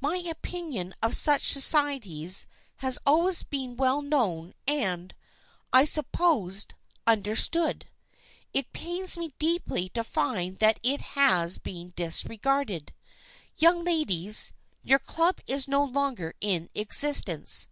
My 0.00 0.16
opinion 0.16 0.96
of 1.00 1.14
such 1.14 1.42
societies 1.52 2.48
has 2.78 2.98
always 3.06 3.44
been 3.44 3.76
well 3.76 4.02
known 4.02 4.52
and, 4.66 5.14
I 5.72 5.84
supposed, 5.84 6.74
un 7.06 7.22
derstood. 7.22 7.84
It 8.52 8.72
pains 8.72 9.16
me 9.16 9.32
deeply 9.38 9.88
to 9.90 10.02
find 10.02 10.58
that 10.58 10.80
it 10.82 11.00
has 11.14 11.58
been 11.58 11.92
disregarded. 11.94 12.92
Young 13.58 13.84
ladies, 13.84 14.52
your 14.82 14.98
Club 14.98 15.38
is 15.46 15.68
no 15.68 15.84
longer 15.84 16.34
in 16.40 16.68
existence. 16.74 17.68